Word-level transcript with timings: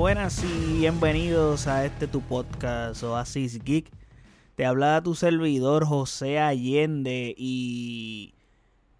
buenas 0.00 0.42
y 0.42 0.78
bienvenidos 0.78 1.66
a 1.66 1.84
este 1.84 2.06
tu 2.06 2.22
podcast 2.22 3.02
Oasis 3.02 3.62
Geek. 3.62 3.90
Te 4.54 4.64
habla 4.64 5.02
tu 5.02 5.14
servidor 5.14 5.84
José 5.84 6.38
Allende 6.38 7.34
y 7.36 8.32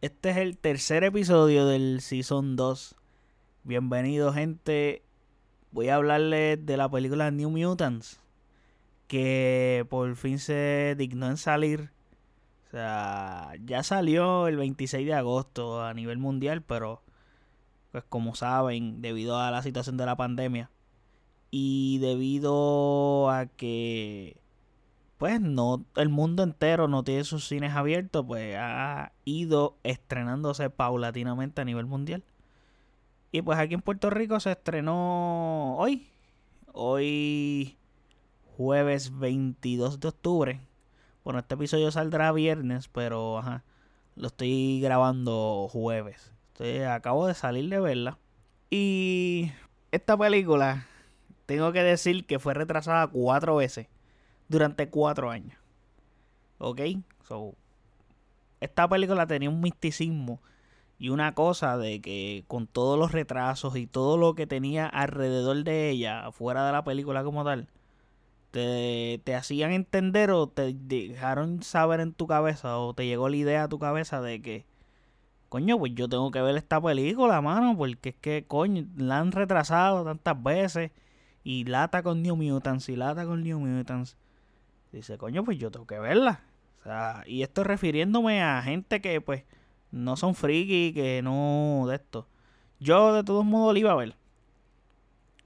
este 0.03 0.29
es 0.29 0.37
el 0.37 0.59
tercer 0.59 1.03
episodio 1.05 1.65
del 1.67 2.03
Season 2.03 2.55
2. 2.55 2.97
Bienvenido 3.65 4.35
gente. 4.35 5.03
Voy 5.71 5.89
a 5.89 5.95
hablarles 5.95 6.67
de 6.67 6.77
la 6.77 6.91
película 6.91 7.31
New 7.31 7.49
Mutants 7.49 8.21
que 9.07 9.87
por 9.89 10.15
fin 10.17 10.39
se 10.39 10.97
dignó 10.99 11.29
en 11.29 11.39
salir. 11.39 11.93
O 12.67 12.73
sea, 12.73 13.53
ya 13.65 13.83
salió 13.85 14.49
el 14.49 14.59
26 14.59 15.07
de 15.07 15.15
agosto 15.15 15.83
a 15.83 15.95
nivel 15.95 16.19
mundial, 16.19 16.61
pero 16.61 17.03
pues 17.91 18.05
como 18.07 18.35
saben, 18.35 19.01
debido 19.01 19.39
a 19.39 19.51
la 19.51 19.63
situación 19.63 19.97
de 19.97 20.05
la 20.05 20.17
pandemia 20.17 20.71
y 21.51 21.99
debido 21.99 23.31
a 23.31 23.47
que 23.47 24.37
pues 25.19 25.41
no 25.41 25.85
el 25.97 26.09
mundo 26.09 26.43
entero 26.43 26.89
no 26.89 27.05
tiene 27.05 27.25
sus 27.25 27.47
cines 27.47 27.75
abiertos, 27.75 28.25
pues 28.27 28.57
ha 28.59 29.13
ido 29.25 29.77
estrenándose 29.83 30.71
paulatinamente 30.71 31.61
a 31.61 31.65
nivel 31.67 31.85
mundial. 31.87 32.25
Y 33.33 33.43
pues 33.43 33.59
aquí 33.59 33.75
en 33.75 33.83
Puerto 33.83 34.11
Rico 34.11 34.41
se 34.41 34.53
estrenó 34.53 35.77
hoy. 35.77 36.09
Hoy 36.73 37.77
jueves 38.57 39.19
22 39.19 40.01
de 40.01 40.09
octubre. 40.09 40.61
Bueno, 41.23 41.41
este 41.41 41.55
episodio 41.55 41.91
saldrá 41.91 42.33
viernes, 42.33 42.89
pero 42.89 43.39
ajá, 43.39 43.63
lo 44.17 44.29
estoy 44.29 44.81
grabando 44.81 45.69
jueves. 45.71 46.33
Acabo 46.89 47.27
de 47.27 47.35
salir 47.35 47.69
de 47.69 47.81
verla. 47.81 48.19
Y 48.71 49.53
esta 49.93 50.17
película, 50.17 50.87
tengo 51.57 51.73
que 51.73 51.83
decir 51.83 52.27
que 52.27 52.39
fue 52.39 52.55
retrasada 52.55 53.09
cuatro 53.09 53.57
veces 53.57 53.89
durante 54.49 54.89
cuatro 54.89 55.31
años. 55.31 55.59
¿Ok? 56.59 56.81
So, 57.27 57.55
esta 58.61 58.89
película 58.89 59.27
tenía 59.27 59.51
un 59.51 59.61
misticismo 59.61 60.41
y 60.97 61.09
una 61.09 61.35
cosa 61.35 61.77
de 61.77 62.01
que 62.01 62.45
con 62.47 62.69
todos 62.69 62.97
los 62.97 63.11
retrasos 63.11 63.75
y 63.77 63.89
todo 63.89 64.17
lo 64.17 64.37
que 64.37 64.47
tenía 64.47 64.87
alrededor 64.87 65.65
de 65.65 65.91
ella, 65.91 66.31
fuera 66.31 66.65
de 66.65 66.71
la 66.71 66.85
película 66.85 67.25
como 67.25 67.43
tal, 67.43 67.67
te, 68.53 69.21
te 69.25 69.35
hacían 69.35 69.73
entender 69.73 70.31
o 70.31 70.47
te 70.47 70.73
dejaron 70.73 71.65
saber 71.65 71.99
en 71.99 72.13
tu 72.13 72.29
cabeza 72.29 72.79
o 72.79 72.95
te 72.95 73.07
llegó 73.07 73.29
la 73.29 73.37
idea 73.37 73.65
a 73.65 73.69
tu 73.69 73.81
cabeza 73.81 74.21
de 74.21 74.41
que 74.41 74.67
coño, 75.49 75.79
pues 75.81 75.95
yo 75.97 76.09
tengo 76.09 76.31
que 76.31 76.41
ver 76.43 76.57
esta 76.57 76.81
película, 76.81 77.41
mano, 77.41 77.77
porque 77.77 78.11
es 78.11 78.15
que, 78.15 78.45
coño, 78.47 78.87
la 78.97 79.19
han 79.19 79.33
retrasado 79.33 80.05
tantas 80.05 80.41
veces 80.43 80.93
y 81.51 81.65
lata 81.65 82.05
con 82.05 82.23
New 82.23 82.37
Mutants 82.37 82.89
y 82.91 82.95
lata 82.95 83.27
con 83.27 83.43
New 83.43 83.59
Mutants. 83.59 84.17
Dice, 84.93 85.19
coño, 85.19 85.43
pues 85.43 85.59
yo 85.59 85.73
tengo 85.73 85.85
que 85.85 85.99
verla. 85.99 86.45
O 86.79 86.85
sea, 86.85 87.25
y 87.27 87.43
esto 87.43 87.65
refiriéndome 87.65 88.41
a 88.41 88.63
gente 88.63 89.01
que, 89.01 89.21
pues, 89.21 89.43
no 89.91 90.17
son 90.17 90.37
friki, 90.37 90.93
que 90.95 91.23
no 91.23 91.87
de 91.89 91.97
esto. 91.97 92.29
Yo, 92.79 93.13
de 93.15 93.25
todos 93.25 93.45
modos, 93.45 93.73
la 93.75 93.81
iba 93.81 93.91
a 93.91 93.97
ver. 93.97 94.15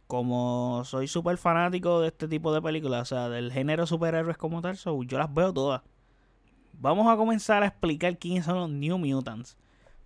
Como 0.07 0.83
soy 0.85 1.09
súper 1.09 1.39
fanático 1.39 2.03
de 2.03 2.09
este 2.09 2.29
tipo 2.29 2.53
de 2.53 2.61
películas, 2.61 3.01
o 3.11 3.15
sea, 3.15 3.31
del 3.31 3.51
género 3.51 3.87
superhéroes 3.87 4.37
como 4.37 4.61
tal, 4.61 4.77
yo 4.77 5.19
las 5.19 5.33
veo 5.33 5.55
todas. 5.55 5.81
Vamos 6.75 7.09
a 7.09 7.17
comenzar 7.17 7.63
a 7.63 7.67
explicar 7.67 8.19
quiénes 8.19 8.45
son 8.45 8.57
los 8.57 8.69
New 8.69 8.99
Mutants. 8.99 9.57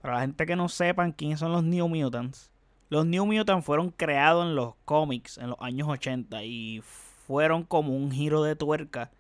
Para 0.01 0.15
la 0.15 0.21
gente 0.21 0.47
que 0.47 0.55
no 0.55 0.69
sepan 0.69 1.11
quiénes 1.11 1.41
son 1.41 1.51
los 1.51 1.65
New 1.65 1.89
Mutants. 1.89 2.53
Los 2.91 3.05
New 3.05 3.27
Mutants 3.27 3.67
fueron 3.67 3.91
creados 3.91 4.47
en 4.47 4.55
los 4.55 4.75
cómics 4.85 5.37
en 5.39 5.51
los 5.51 5.59
años 5.61 5.89
80 5.89 6.43
y 6.45 6.83
fueron 7.27 7.65
como 7.65 7.95
un 7.95 8.11
giro 8.11 8.43
de 8.43 8.57
tuerca 8.57 9.11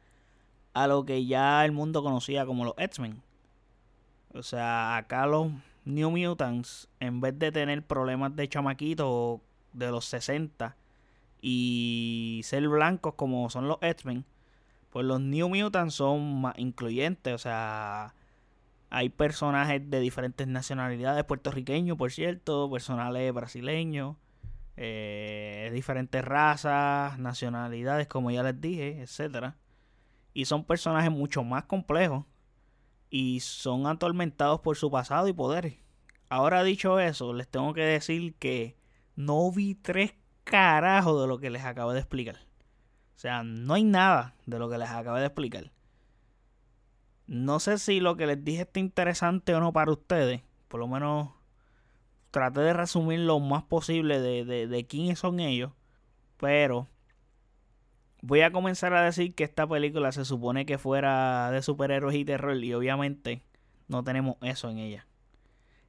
a 0.72 0.86
lo 0.86 1.04
que 1.04 1.26
ya 1.26 1.64
el 1.64 1.72
mundo 1.72 2.02
conocía 2.02 2.46
como 2.46 2.64
los 2.64 2.74
X-Men. 2.78 3.20
O 4.32 4.42
sea, 4.42 4.96
acá 4.96 5.26
los 5.26 5.48
New 5.84 6.10
Mutants, 6.10 6.88
en 7.00 7.20
vez 7.20 7.38
de 7.38 7.52
tener 7.52 7.82
problemas 7.82 8.34
de 8.36 8.48
chamaquito 8.48 9.40
de 9.72 9.90
los 9.90 10.06
60 10.06 10.76
y 11.42 12.40
ser 12.44 12.68
blancos 12.68 13.14
como 13.14 13.50
son 13.50 13.68
los 13.68 13.78
X-Men, 13.82 14.24
pues 14.90 15.04
los 15.04 15.20
New 15.20 15.48
Mutants 15.48 15.94
son 15.94 16.40
más 16.40 16.58
incluyentes. 16.58 17.34
O 17.34 17.38
sea, 17.38 18.14
hay 18.90 19.10
personajes 19.10 19.90
de 19.90 20.00
diferentes 20.00 20.46
nacionalidades, 20.46 21.24
puertorriqueños, 21.24 21.96
por 21.98 22.10
cierto, 22.10 22.70
personales 22.70 23.32
brasileños, 23.34 24.16
eh, 24.76 25.70
diferentes 25.72 26.24
razas, 26.24 27.18
nacionalidades, 27.18 28.06
como 28.06 28.30
ya 28.30 28.42
les 28.42 28.60
dije, 28.60 29.00
etcétera. 29.02 29.56
Y 30.32 30.46
son 30.46 30.64
personajes 30.64 31.10
mucho 31.10 31.44
más 31.44 31.64
complejos 31.64 32.24
y 33.10 33.40
son 33.40 33.86
atormentados 33.86 34.60
por 34.60 34.76
su 34.76 34.90
pasado 34.90 35.28
y 35.28 35.32
poderes. 35.32 35.78
Ahora 36.30 36.62
dicho 36.62 37.00
eso, 37.00 37.32
les 37.32 37.48
tengo 37.48 37.74
que 37.74 37.82
decir 37.82 38.34
que 38.36 38.76
no 39.16 39.50
vi 39.50 39.74
tres 39.74 40.14
carajos 40.44 41.20
de 41.20 41.26
lo 41.26 41.38
que 41.38 41.50
les 41.50 41.64
acabo 41.64 41.92
de 41.92 42.00
explicar. 42.00 42.36
O 43.16 43.18
sea, 43.18 43.42
no 43.42 43.74
hay 43.74 43.84
nada 43.84 44.34
de 44.46 44.58
lo 44.58 44.70
que 44.70 44.78
les 44.78 44.90
acabo 44.90 45.16
de 45.18 45.26
explicar. 45.26 45.72
No 47.28 47.60
sé 47.60 47.76
si 47.76 48.00
lo 48.00 48.16
que 48.16 48.26
les 48.26 48.42
dije 48.42 48.62
está 48.62 48.80
interesante 48.80 49.54
o 49.54 49.60
no 49.60 49.70
para 49.74 49.92
ustedes. 49.92 50.40
Por 50.66 50.80
lo 50.80 50.88
menos 50.88 51.28
traté 52.30 52.60
de 52.60 52.72
resumir 52.72 53.20
lo 53.20 53.38
más 53.38 53.62
posible 53.64 54.18
de, 54.18 54.66
de, 54.66 54.86
quiénes 54.86 55.18
son 55.18 55.38
ellos. 55.38 55.72
Pero 56.38 56.88
voy 58.22 58.40
a 58.40 58.50
comenzar 58.50 58.94
a 58.94 59.02
decir 59.02 59.34
que 59.34 59.44
esta 59.44 59.66
película 59.66 60.10
se 60.10 60.24
supone 60.24 60.64
que 60.64 60.78
fuera 60.78 61.50
de 61.50 61.60
superhéroes 61.60 62.16
y 62.16 62.24
terror. 62.24 62.56
Y 62.64 62.72
obviamente 62.72 63.42
no 63.88 64.02
tenemos 64.02 64.36
eso 64.40 64.70
en 64.70 64.78
ella. 64.78 65.06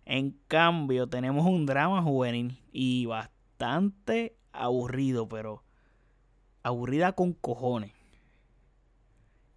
En 0.03 0.31
cambio, 0.49 1.07
tenemos 1.07 1.45
un 1.45 1.65
drama 1.65 2.01
juvenil 2.01 2.61
y 2.73 3.05
bastante 3.05 4.35
aburrido, 4.51 5.29
pero 5.29 5.63
aburrida 6.63 7.13
con 7.13 7.31
cojones. 7.31 7.93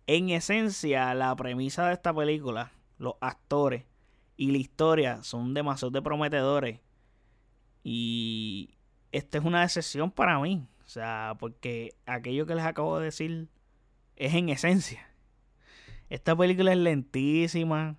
En 0.06 0.30
esencia, 0.30 1.14
la 1.14 1.34
premisa 1.36 1.86
de 1.86 1.94
esta 1.94 2.12
película, 2.12 2.72
los 2.98 3.14
actores 3.20 3.84
y 4.36 4.50
la 4.50 4.58
historia 4.58 5.22
son 5.22 5.54
demasiado 5.54 6.02
prometedores. 6.02 6.80
Y 7.84 8.74
esta 9.12 9.38
es 9.38 9.44
una 9.44 9.60
decepción 9.60 10.10
para 10.10 10.38
mí. 10.40 10.66
O 10.84 10.88
sea, 10.88 11.36
porque 11.38 11.94
aquello 12.06 12.46
que 12.46 12.54
les 12.54 12.64
acabo 12.64 12.98
de 12.98 13.06
decir 13.06 13.48
es 14.16 14.34
en 14.34 14.48
esencia. 14.48 15.08
Esta 16.10 16.36
película 16.36 16.72
es 16.72 16.78
lentísima. 16.78 17.96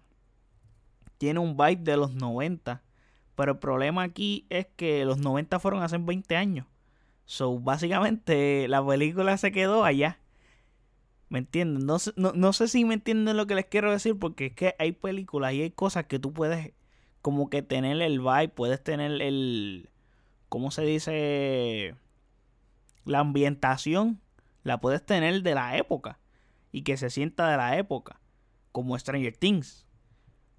Tiene 1.17 1.39
un 1.39 1.55
vibe 1.55 1.83
de 1.83 1.97
los 1.97 2.13
90. 2.13 2.83
Pero 3.35 3.53
el 3.53 3.57
problema 3.57 4.03
aquí 4.03 4.45
es 4.49 4.67
que 4.75 5.05
los 5.05 5.17
90 5.17 5.59
fueron 5.59 5.81
hace 5.81 5.97
20 5.97 6.35
años. 6.35 6.67
So, 7.25 7.59
básicamente 7.59 8.67
la 8.67 8.85
película 8.85 9.37
se 9.37 9.51
quedó 9.51 9.85
allá. 9.85 10.19
¿Me 11.33 11.39
entienden? 11.39 11.87
No, 11.87 11.97
no, 12.15 12.53
sé 12.53 12.67
si 12.67 12.85
me 12.85 12.93
entienden 12.93 13.35
lo 13.35 13.47
que 13.47 13.55
les 13.55 13.65
quiero 13.65 13.91
decir 13.91 14.19
porque 14.19 14.45
es 14.45 14.53
que 14.53 14.75
hay 14.77 14.91
películas 14.91 15.53
y 15.53 15.63
hay 15.63 15.71
cosas 15.71 16.05
que 16.05 16.19
tú 16.19 16.31
puedes 16.31 16.73
como 17.23 17.49
que 17.49 17.63
tener 17.63 17.99
el 18.03 18.19
vibe, 18.19 18.49
puedes 18.49 18.83
tener 18.83 19.19
el... 19.19 19.89
¿Cómo 20.47 20.69
se 20.69 20.83
dice? 20.83 21.95
La 23.03 23.17
ambientación 23.17 24.21
la 24.61 24.79
puedes 24.79 25.03
tener 25.03 25.41
de 25.41 25.55
la 25.55 25.75
época 25.75 26.19
y 26.71 26.83
que 26.83 26.97
se 26.97 27.09
sienta 27.09 27.49
de 27.49 27.57
la 27.57 27.79
época, 27.79 28.21
como 28.71 28.95
Stranger 28.95 29.35
Things. 29.35 29.87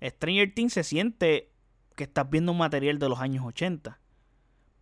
Stranger 0.03 0.55
Things 0.55 0.73
se 0.73 0.83
siente 0.83 1.53
que 1.95 2.03
estás 2.03 2.29
viendo 2.29 2.51
un 2.51 2.59
material 2.59 2.99
de 2.99 3.09
los 3.09 3.21
años 3.21 3.45
80, 3.47 4.01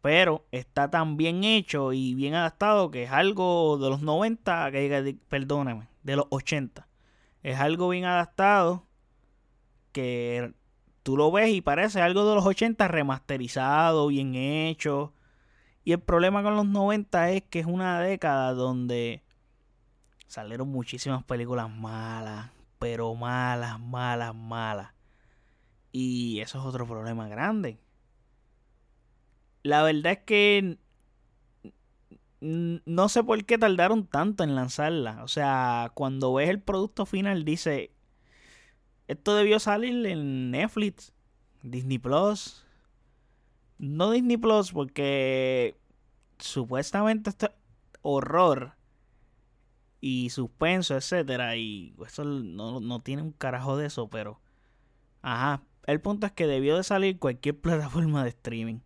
pero 0.02 0.44
está 0.50 0.90
tan 0.90 1.16
bien 1.16 1.44
hecho 1.44 1.92
y 1.92 2.14
bien 2.14 2.34
adaptado 2.34 2.90
que 2.90 3.04
es 3.04 3.12
algo 3.12 3.78
de 3.78 3.88
los 3.88 4.02
90, 4.02 4.70
que 4.72 5.16
perdóname, 5.28 5.88
de 6.02 6.16
los 6.16 6.26
80. 6.30 6.88
Es 7.44 7.60
algo 7.60 7.88
bien 7.88 8.04
adaptado 8.04 8.84
que 9.92 10.54
tú 11.04 11.16
lo 11.16 11.30
ves 11.30 11.50
y 11.50 11.60
parece 11.60 12.02
algo 12.02 12.28
de 12.28 12.34
los 12.34 12.44
80 12.44 12.88
remasterizado, 12.88 14.08
bien 14.08 14.34
hecho. 14.34 15.14
Y 15.84 15.92
el 15.92 16.00
problema 16.00 16.42
con 16.42 16.56
los 16.56 16.66
90 16.66 17.30
es 17.30 17.42
que 17.44 17.60
es 17.60 17.66
una 17.66 18.00
década 18.00 18.54
donde 18.54 19.22
salieron 20.26 20.68
muchísimas 20.68 21.22
películas 21.22 21.70
malas, 21.70 22.50
pero 22.80 23.14
malas, 23.14 23.78
malas, 23.78 24.34
malas. 24.34 24.94
Y 25.92 26.40
eso 26.40 26.58
es 26.58 26.64
otro 26.64 26.88
problema 26.88 27.28
grande 27.28 27.78
la 29.62 29.82
verdad 29.82 30.12
es 30.12 30.18
que 30.20 30.78
no 32.40 33.08
sé 33.08 33.22
por 33.22 33.44
qué 33.44 33.56
tardaron 33.56 34.06
tanto 34.06 34.42
en 34.42 34.54
lanzarla. 34.54 35.22
O 35.22 35.28
sea, 35.28 35.92
cuando 35.94 36.34
ves 36.34 36.48
el 36.50 36.60
producto 36.60 37.06
final 37.06 37.44
dice, 37.44 37.92
esto 39.08 39.34
debió 39.34 39.60
salir 39.60 40.06
en 40.06 40.50
Netflix, 40.50 41.12
Disney 41.62 41.98
Plus. 41.98 42.64
No 43.78 44.10
Disney 44.10 44.36
Plus 44.36 44.72
porque 44.72 45.76
supuestamente 46.38 47.30
este 47.30 47.50
horror 48.02 48.74
y 50.00 50.30
suspenso, 50.30 50.96
etcétera, 50.96 51.56
y 51.56 51.94
eso 52.04 52.24
no, 52.24 52.80
no 52.80 53.00
tiene 53.00 53.22
un 53.22 53.30
carajo 53.30 53.76
de 53.76 53.86
eso, 53.86 54.08
pero 54.08 54.40
ajá, 55.22 55.62
el 55.86 56.00
punto 56.00 56.26
es 56.26 56.32
que 56.32 56.48
debió 56.48 56.76
de 56.76 56.82
salir 56.82 57.18
cualquier 57.20 57.58
plataforma 57.60 58.24
de 58.24 58.30
streaming. 58.30 58.80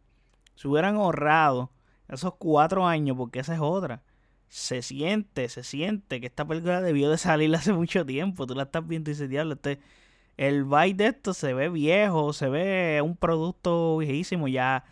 Se 0.57 0.67
hubieran 0.67 0.97
ahorrado 0.97 1.71
esos 2.09 2.35
cuatro 2.35 2.87
años, 2.87 3.17
porque 3.17 3.39
esa 3.39 3.55
es 3.55 3.61
otra. 3.61 4.03
Se 4.49 4.83
siente, 4.83 5.49
se 5.49 5.63
siente 5.63 6.21
que 6.21 6.27
esta 6.27 6.45
película 6.47 6.81
debió 6.81 7.11
de 7.11 7.19
salir 7.19 7.55
hace 7.55 7.73
mucho 7.73 8.05
tiempo. 8.05 8.47
Tú 8.47 8.55
la 8.55 8.65
estás 8.65 8.87
viendo 8.87 9.11
y 9.11 9.15
dices, 9.15 9.29
diablo, 9.29 9.55
este, 9.55 9.81
el 10.37 10.65
byte 10.65 10.97
de 10.97 11.07
esto 11.09 11.35
se 11.35 11.55
ve 11.55 11.69
viejo, 11.69 12.33
se 12.33 12.49
ve 12.49 13.01
un 13.03 13.17
producto 13.17 13.99
viejísimo 13.99 14.49
ya. 14.49 14.85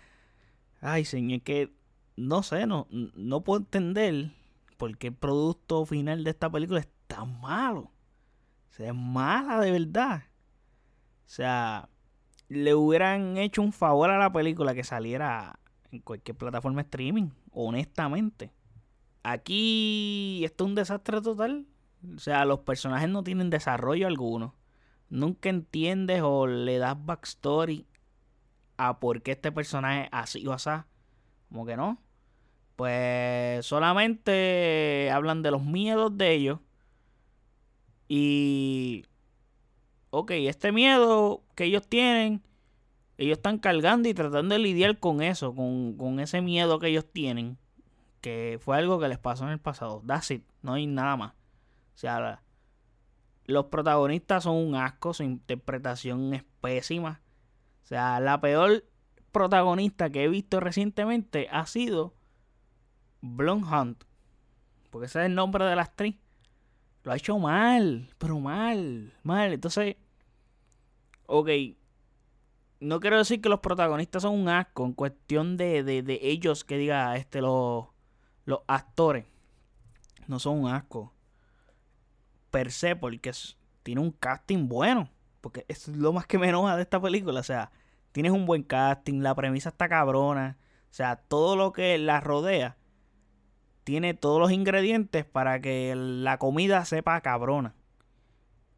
Ay, 0.81 1.05
señor, 1.05 1.43
que 1.43 1.72
no 2.16 2.43
sé, 2.43 2.66
no, 2.66 2.87
no 2.90 3.43
puedo 3.43 3.61
entender 3.61 4.31
por 4.76 4.96
qué 4.99 5.08
el 5.08 5.14
producto 5.14 5.84
final 5.87 6.25
de 6.25 6.31
esta 6.31 6.50
película 6.50 6.81
es 6.81 6.88
tan 7.06 7.40
malo. 7.40 7.90
O 8.78 8.82
es 8.82 8.94
mala 8.94 9.61
de 9.61 9.70
verdad. 9.70 10.25
O 11.26 11.28
sea, 11.28 11.88
le 12.49 12.75
hubieran 12.75 13.37
hecho 13.37 13.62
un 13.62 13.73
favor 13.73 14.11
a 14.11 14.19
la 14.19 14.32
película 14.32 14.75
que 14.75 14.85
saliera 14.85 15.58
en 15.91 16.00
cualquier 16.00 16.37
plataforma 16.37 16.82
de 16.82 16.87
streaming, 16.87 17.31
honestamente. 17.52 18.52
Aquí 19.23 20.44
está 20.44 20.64
un 20.64 20.75
desastre 20.75 21.20
total. 21.20 21.67
O 22.14 22.19
sea, 22.19 22.44
los 22.44 22.61
personajes 22.61 23.08
no 23.08 23.25
tienen 23.25 23.50
desarrollo 23.50 24.06
alguno. 24.06 24.55
Nunca 25.08 25.49
entiendes 25.49 26.23
o 26.23 26.46
le 26.46 26.79
das 26.79 26.96
backstory 27.05 27.87
a 28.76 28.99
por 28.99 29.23
qué 29.23 29.32
este 29.32 29.52
personaje 29.52 30.08
así 30.12 30.47
o 30.47 30.52
así. 30.52 30.70
Como 31.49 31.64
que 31.64 31.76
no. 31.76 31.99
Pues 32.76 33.64
solamente 33.64 35.11
hablan 35.12 35.43
de 35.43 35.50
los 35.52 35.64
miedos 35.64 36.17
de 36.19 36.32
ellos. 36.32 36.58
Y 38.08 39.05
ok, 40.14 40.31
este 40.32 40.70
miedo 40.70 41.43
que 41.56 41.64
ellos 41.64 41.87
tienen, 41.88 42.43
ellos 43.19 43.38
están 43.38 43.58
cargando 43.58 44.08
y 44.08 44.14
tratando 44.14 44.55
de 44.55 44.61
lidiar 44.61 44.99
con 44.99 45.22
eso, 45.22 45.55
con, 45.55 46.20
ese 46.20 46.40
miedo 46.40 46.78
que 46.78 46.88
ellos 46.88 47.05
tienen, 47.11 47.58
que 48.20 48.61
fue 48.62 48.76
algo 48.76 49.00
que 49.00 49.08
les 49.08 49.19
pasó 49.19 49.44
en 49.44 49.50
el 49.50 49.58
pasado. 49.58 50.02
That's 50.06 50.31
it, 50.31 50.44
no 50.62 50.75
hay 50.75 50.87
nada 50.87 51.16
más. 51.16 51.32
O 51.32 51.99
sea, 51.99 52.43
los 53.44 53.66
protagonistas 53.66 54.44
son 54.44 54.56
un 54.56 54.76
asco, 54.76 55.14
su 55.14 55.25
interpretación 55.25 56.32
es 56.32 56.44
pésima. 56.61 57.20
O 57.82 57.87
sea, 57.87 58.20
la 58.20 58.40
peor 58.40 58.84
protagonista 59.32 60.11
que 60.11 60.25
he 60.25 60.28
visto 60.28 60.61
recientemente 60.61 61.49
ha 61.50 61.66
sido 61.66 62.14
Blonde 63.20 63.66
Hunt. 63.66 64.05
Porque 64.90 65.06
ese 65.06 65.20
es 65.20 65.26
el 65.26 65.34
nombre 65.34 65.64
de 65.64 65.75
la 65.75 65.82
actriz. 65.82 66.16
Lo 67.02 67.12
ha 67.12 67.16
hecho 67.16 67.38
mal, 67.38 68.08
pero 68.16 68.40
mal, 68.40 69.12
mal. 69.22 69.52
Entonces, 69.52 69.96
ok, 71.26 71.49
no 72.81 73.00
quiero 73.00 73.19
decir 73.19 73.41
que 73.41 73.49
los 73.49 73.61
protagonistas 73.61 74.23
son 74.23 74.35
un 74.35 74.49
asco 74.49 74.85
en 74.85 74.93
cuestión 74.93 75.56
de, 75.56 75.82
de, 75.82 76.19
ellos 76.23 76.65
que 76.65 76.76
diga 76.76 77.17
este 77.17 77.41
los, 77.41 77.87
los 78.44 78.61
actores. 78.67 79.25
No 80.26 80.38
son 80.38 80.65
un 80.65 80.71
asco. 80.71 81.12
Per 82.50 82.71
se, 82.71 82.94
porque 82.94 83.32
tiene 83.82 84.00
un 84.00 84.11
casting 84.11 84.69
bueno. 84.69 85.09
Porque 85.41 85.65
es 85.69 85.88
lo 85.88 86.12
más 86.12 86.26
que 86.26 86.38
me 86.38 86.49
enoja 86.49 86.76
de 86.76 86.82
esta 86.82 87.00
película. 87.00 87.41
O 87.41 87.44
sea, 87.44 87.71
tienes 88.12 88.32
un 88.32 88.47
buen 88.47 88.62
casting, 88.62 89.21
la 89.21 89.35
premisa 89.35 89.71
está 89.71 89.88
cabrona. 89.88 90.59
O 90.91 90.94
sea, 90.94 91.17
todo 91.17 91.56
lo 91.56 91.73
que 91.73 91.99
la 91.99 92.21
rodea 92.21 92.76
tiene 93.85 94.15
todos 94.15 94.41
los 94.41 94.50
ingredientes 94.50 95.25
para 95.25 95.61
que 95.61 95.94
la 95.97 96.38
comida 96.38 96.85
sepa 96.85 97.21
cabrona. 97.21 97.75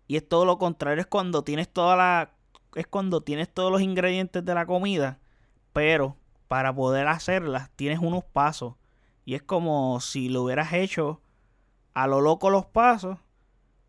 Y 0.09 0.17
es 0.17 0.29
todo 0.29 0.45
lo 0.45 0.59
contrario, 0.59 1.01
es 1.01 1.07
cuando 1.07 1.43
tienes 1.43 1.69
toda 1.69 1.97
la 1.97 2.36
es 2.77 2.87
cuando 2.87 3.23
tienes 3.23 3.53
todos 3.53 3.73
los 3.73 3.81
ingredientes 3.81 4.45
de 4.45 4.55
la 4.55 4.67
comida, 4.67 5.19
pero 5.73 6.17
para 6.47 6.75
poder 6.75 7.09
hacerlas 7.09 7.71
tienes 7.75 7.99
unos 8.01 8.23
pasos. 8.23 8.75
Y 9.25 9.35
es 9.35 9.43
como 9.43 9.99
si 10.01 10.29
lo 10.29 10.43
hubieras 10.43 10.73
hecho 10.75 11.21
a 11.95 12.07
lo 12.07 12.21
loco 12.21 12.51
los 12.51 12.67
pasos 12.67 13.19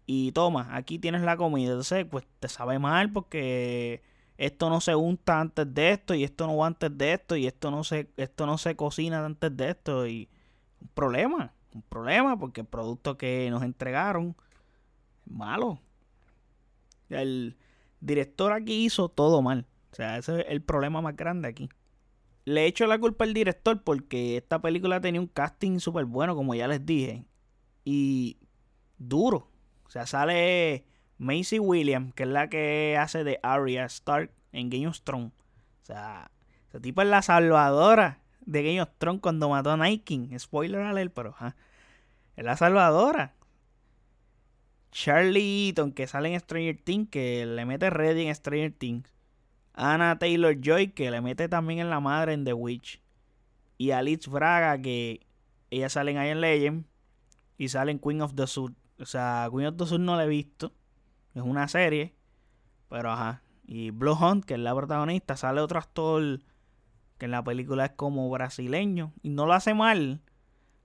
y 0.06 0.32
toma, 0.32 0.70
aquí 0.72 1.00
tienes 1.00 1.22
la 1.22 1.36
comida. 1.36 1.72
Entonces, 1.72 2.06
pues 2.10 2.26
te 2.40 2.48
sabe 2.48 2.80
mal 2.80 3.12
porque 3.12 4.02
esto 4.38 4.70
no 4.70 4.80
se 4.80 4.96
unta 4.96 5.42
antes 5.42 5.72
de 5.74 5.92
esto 5.92 6.14
y 6.16 6.24
esto 6.24 6.48
no 6.48 6.56
va 6.56 6.68
antes 6.68 6.98
de 6.98 7.14
esto 7.14 7.36
y 7.36 7.46
esto 7.46 7.70
no 7.70 7.84
se 7.84 8.10
esto 8.16 8.46
no 8.46 8.58
se 8.58 8.76
cocina 8.78 9.26
antes 9.26 9.56
de 9.56 9.70
esto 9.70 10.08
y 10.08 10.30
un 10.80 10.88
problema, 10.90 11.54
un 11.74 11.82
problema 11.82 12.40
porque 12.40 12.62
el 12.62 12.68
producto 12.68 13.18
que 13.18 13.50
nos 13.52 13.64
entregaron 13.64 14.36
es 15.26 15.32
malo. 15.32 15.80
El, 17.10 17.58
director 18.00 18.54
aquí 18.54 18.86
hizo 18.86 19.10
todo 19.10 19.42
mal. 19.42 19.66
O 19.92 19.96
sea, 19.96 20.18
ese 20.18 20.42
es 20.42 20.46
el 20.50 20.62
problema 20.62 21.02
más 21.02 21.16
grande 21.16 21.48
aquí. 21.48 21.70
Le 22.46 22.66
echo 22.66 22.88
la 22.88 23.00
culpa 23.00 23.26
al 23.26 23.34
director 23.34 23.84
porque 23.84 24.38
esta 24.38 24.62
película 24.62 25.02
tenía 25.02 25.20
un 25.20 25.28
casting 25.28 25.80
súper 25.80 26.06
bueno, 26.06 26.36
como 26.36 26.56
ya 26.56 26.68
les 26.68 26.86
dije. 26.86 27.26
Y 27.84 28.38
duro. 28.98 29.50
O 29.86 29.90
sea, 29.90 30.06
sale 30.06 30.86
Macy 31.18 31.60
Williams, 31.60 32.14
que 32.14 32.24
es 32.24 32.30
la 32.30 32.50
que 32.50 32.98
hace 33.00 33.24
de 33.24 33.40
Arya 33.44 33.86
Stark 33.86 34.32
en 34.52 34.70
Game 34.70 34.88
of 34.88 35.02
Thrones. 35.02 35.32
O 35.84 35.86
sea, 35.86 36.32
ese 36.70 36.80
tipo 36.80 37.02
es 37.02 37.08
la 37.08 37.22
salvadora 37.22 38.20
de 38.42 38.64
Game 38.64 38.82
of 38.82 38.90
Thrones 38.98 39.22
cuando 39.22 39.50
mató 39.50 39.72
a 39.72 39.78
Night 39.78 40.04
King. 40.04 40.38
Spoiler 40.38 40.82
alert, 40.82 41.14
pero 41.14 41.36
es 42.36 42.44
la 42.44 42.56
salvadora. 42.56 43.34
Charlie 45.00 45.68
Eaton, 45.68 45.92
que 45.92 46.08
sale 46.08 46.34
en 46.34 46.40
Stranger 46.40 46.76
Things, 46.76 47.10
que 47.12 47.46
le 47.46 47.66
mete 47.66 47.92
ready 47.92 48.26
en 48.26 48.34
Stranger 48.34 48.72
Things. 48.72 49.14
Anna 49.74 50.18
Taylor 50.18 50.60
Joy, 50.60 50.88
que 50.88 51.12
le 51.12 51.22
mete 51.22 51.48
también 51.48 51.78
en 51.78 51.92
la 51.92 52.00
madre 52.00 52.34
en 52.34 52.44
The 52.44 52.54
Witch. 52.54 53.00
Y 53.78 53.92
Alice 53.92 54.28
Braga, 54.28 54.82
que 54.82 55.28
ella 55.70 55.88
sale 55.90 56.10
en 56.10 56.26
Iron 56.26 56.42
Legend. 56.42 56.86
Y 57.60 57.70
sale 57.70 57.92
en 57.92 58.00
Queen 58.00 58.24
of 58.24 58.34
the 58.34 58.48
South. 58.48 58.74
O 59.00 59.06
sea, 59.06 59.48
Queen 59.54 59.68
of 59.68 59.78
the 59.78 59.86
South 59.86 60.00
no 60.00 60.16
la 60.16 60.24
he 60.24 60.28
visto. 60.28 60.74
Es 61.36 61.44
una 61.44 61.68
serie. 61.68 62.16
Pero 62.90 63.12
ajá. 63.12 63.44
Y 63.68 63.92
Blue 63.92 64.18
Hunt, 64.20 64.46
que 64.46 64.56
es 64.56 64.60
la 64.60 64.74
protagonista, 64.74 65.38
sale 65.38 65.62
otro 65.62 65.78
actor 65.78 66.40
que 67.20 67.26
en 67.26 67.32
la 67.32 67.44
película 67.44 67.86
es 67.86 67.92
como 67.92 68.28
brasileño. 68.32 69.14
Y 69.22 69.30
no 69.30 69.46
lo 69.46 69.54
hace 69.54 69.76
mal. 69.76 70.22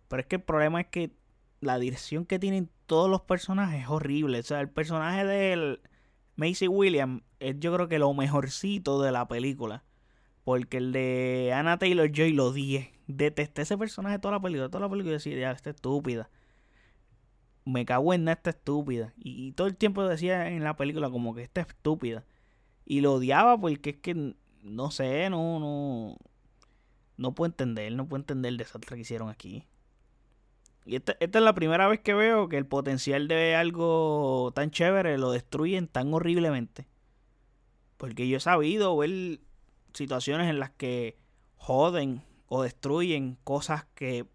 Pero 0.09 0.21
es 0.21 0.26
que 0.26 0.37
el 0.37 0.42
problema 0.42 0.83
es 0.83 0.88
que 0.88 1.12
la 1.61 1.78
dirección 1.78 2.26
que 2.26 2.38
tienen 2.38 2.69
todos 2.92 3.08
los 3.08 3.22
personajes 3.22 3.84
es 3.84 3.88
horrible. 3.88 4.40
O 4.40 4.42
sea, 4.42 4.61
el 4.61 4.68
personaje 4.68 5.25
de 5.25 5.80
Macy 6.37 6.68
Williams 6.68 7.22
es 7.40 7.58
yo 7.58 7.72
creo 7.72 7.88
que 7.88 7.99
lo 7.99 8.12
mejorcito 8.12 9.00
de 9.00 9.11
la 9.11 9.26
película. 9.26 9.82
Porque 10.44 10.76
el 10.76 10.92
de 10.92 11.52
Anna 11.54 11.78
Taylor 11.78 12.12
Joy 12.12 12.34
lo 12.34 12.49
odié. 12.49 12.92
Detesté 13.06 13.62
ese 13.62 13.78
personaje 13.78 14.18
toda 14.18 14.32
la 14.32 14.42
película. 14.42 14.68
Toda 14.68 14.80
la 14.80 14.90
película 14.90 15.14
decía, 15.14 15.34
ya, 15.38 15.52
esta 15.52 15.70
estúpida. 15.70 16.28
Me 17.64 17.87
cago 17.87 18.12
en 18.12 18.28
esta 18.28 18.50
estúpida. 18.50 19.14
Y, 19.16 19.46
y, 19.46 19.52
todo 19.52 19.68
el 19.68 19.76
tiempo 19.78 20.06
decía 20.06 20.50
en 20.50 20.62
la 20.62 20.76
película 20.76 21.08
como 21.08 21.34
que 21.34 21.44
esta 21.44 21.62
estúpida. 21.62 22.26
Y 22.84 23.00
lo 23.00 23.14
odiaba 23.14 23.58
porque 23.58 23.88
es 23.90 23.96
que, 23.96 24.34
no 24.62 24.90
sé, 24.90 25.30
no, 25.30 25.58
no. 25.61 26.18
No 27.16 27.34
puedo 27.34 27.50
entender, 27.50 27.90
no 27.94 28.06
puedo 28.06 28.20
entender 28.20 28.50
el 28.50 28.58
desastre 28.58 28.96
que 28.96 29.00
hicieron 29.00 29.30
aquí. 29.30 29.64
Y 30.85 30.97
esta, 30.97 31.17
es 31.21 31.35
la 31.35 31.55
primera 31.55 31.87
vez 31.87 32.01
que 32.01 32.15
veo 32.15 32.49
que 32.49 32.57
el 32.57 32.67
potencial 32.67 33.29
de 33.29 33.55
algo 33.55 34.53
tan 34.55 34.71
chévere 34.71 35.17
lo 35.19 35.31
destruyen 35.31 35.87
tan 35.87 36.12
horriblemente. 36.12 36.89
Porque 37.97 38.27
yo 38.27 38.39
he 38.39 38.41
sabido 38.41 38.97
ver 38.97 39.41
situaciones 39.93 40.51
en 40.51 40.59
las 40.59 40.71
que 40.71 41.17
joden 41.57 42.23
o 42.49 42.62
destruyen 42.62 43.39
cosas 43.45 43.87
que 43.95 44.27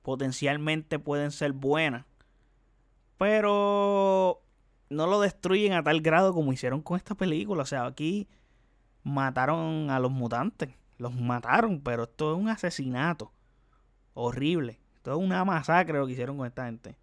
potencialmente 0.00 0.98
pueden 0.98 1.30
ser 1.30 1.52
buenas. 1.52 2.06
Pero 3.18 4.42
no 4.88 5.06
lo 5.06 5.20
destruyen 5.20 5.74
a 5.74 5.82
tal 5.82 6.00
grado 6.00 6.32
como 6.32 6.52
hicieron 6.52 6.80
con 6.80 6.96
esta 6.96 7.14
película. 7.14 7.62
O 7.64 7.66
sea, 7.66 7.84
aquí 7.84 8.28
mataron 9.02 9.90
a 9.90 10.00
los 10.00 10.10
mutantes. 10.10 10.70
Los 10.96 11.14
mataron, 11.14 11.80
pero 11.80 12.04
esto 12.04 12.32
es 12.32 12.38
un 12.38 12.48
asesinato 12.48 13.32
horrible. 14.14 14.81
Todo 15.02 15.18
una 15.18 15.44
masacre 15.44 15.98
lo 15.98 16.06
que 16.06 16.12
hicieron 16.12 16.36
con 16.36 16.46
esta 16.46 16.66
gente. 16.66 16.96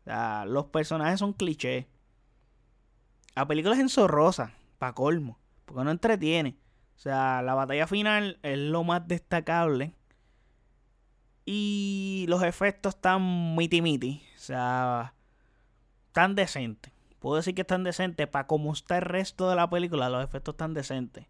O 0.00 0.04
sea, 0.04 0.44
los 0.46 0.66
personajes 0.66 1.20
son 1.20 1.32
clichés. 1.32 1.86
La 3.34 3.46
película 3.46 3.74
es 3.74 3.80
enzorrosa, 3.80 4.54
pa' 4.78 4.94
colmo, 4.94 5.38
porque 5.66 5.84
no 5.84 5.90
entretiene. 5.90 6.56
O 6.96 6.98
sea, 6.98 7.42
la 7.42 7.54
batalla 7.54 7.86
final 7.86 8.38
es 8.42 8.58
lo 8.58 8.82
más 8.84 9.06
destacable. 9.06 9.94
Y 11.44 12.24
los 12.28 12.42
efectos 12.42 12.94
están 12.94 13.54
miti 13.54 13.82
miti. 13.82 14.22
O 14.34 14.38
sea, 14.38 15.14
tan 16.12 16.34
decentes. 16.34 16.92
Puedo 17.18 17.36
decir 17.36 17.54
que 17.54 17.60
están 17.60 17.84
decentes 17.84 18.26
para 18.26 18.46
como 18.46 18.72
está 18.72 18.96
el 18.96 19.02
resto 19.02 19.50
de 19.50 19.56
la 19.56 19.68
película. 19.68 20.08
Los 20.08 20.24
efectos 20.24 20.54
están 20.54 20.72
decentes. 20.72 21.26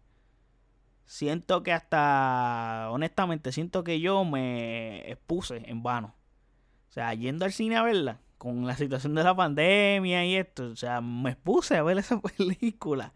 Siento 1.07 1.63
que 1.63 1.71
hasta, 1.71 2.89
honestamente, 2.91 3.53
siento 3.53 3.83
que 3.85 4.01
yo 4.01 4.25
me 4.25 5.09
expuse 5.09 5.63
en 5.65 5.81
vano. 5.81 6.15
O 6.89 6.91
sea, 6.91 7.13
yendo 7.13 7.45
al 7.45 7.53
cine 7.53 7.77
a 7.77 7.83
verla, 7.83 8.19
con 8.37 8.67
la 8.67 8.75
situación 8.75 9.15
de 9.15 9.23
la 9.23 9.35
pandemia 9.35 10.25
y 10.25 10.35
esto, 10.35 10.67
o 10.67 10.75
sea, 10.75 10.99
me 11.01 11.31
expuse 11.31 11.77
a 11.77 11.83
ver 11.83 11.97
esa 11.99 12.19
película. 12.21 13.13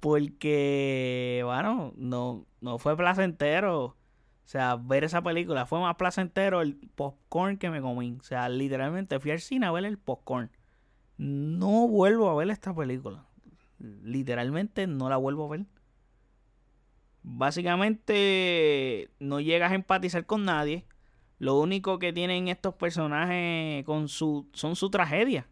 Porque, 0.00 1.42
bueno, 1.44 1.92
no, 1.96 2.46
no 2.62 2.78
fue 2.78 2.96
placentero. 2.96 3.84
O 3.84 3.96
sea, 4.48 4.76
ver 4.76 5.04
esa 5.04 5.22
película 5.22 5.66
fue 5.66 5.80
más 5.80 5.96
placentero 5.96 6.62
el 6.62 6.76
popcorn 6.94 7.58
que 7.58 7.70
me 7.70 7.82
comí. 7.82 8.16
O 8.20 8.22
sea, 8.22 8.48
literalmente 8.48 9.20
fui 9.20 9.32
al 9.32 9.40
cine 9.40 9.66
a 9.66 9.72
ver 9.72 9.84
el 9.84 9.98
popcorn. 9.98 10.50
No 11.18 11.88
vuelvo 11.88 12.30
a 12.30 12.36
ver 12.36 12.50
esta 12.50 12.74
película. 12.74 13.26
Literalmente 13.78 14.86
no 14.86 15.10
la 15.10 15.16
vuelvo 15.18 15.46
a 15.46 15.56
ver. 15.56 15.66
Básicamente 17.28 19.10
no 19.18 19.40
llegas 19.40 19.72
a 19.72 19.74
empatizar 19.74 20.26
con 20.26 20.44
nadie. 20.44 20.86
Lo 21.40 21.58
único 21.58 21.98
que 21.98 22.12
tienen 22.12 22.46
estos 22.46 22.76
personajes 22.76 23.84
con 23.84 24.06
su 24.06 24.48
son 24.52 24.76
su 24.76 24.90
tragedia. 24.90 25.48